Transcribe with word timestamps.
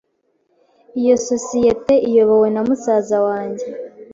Iyo 1.01 1.15
sosiyete 1.27 1.93
iyobowe 2.09 2.47
na 2.53 2.61
musaza 2.67 3.17
wanjye. 3.27 3.65